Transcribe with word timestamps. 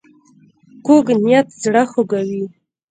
کوږ 0.85 1.05
نیت 1.23 1.47
زړه 1.61 1.83
خوږوي 1.91 2.45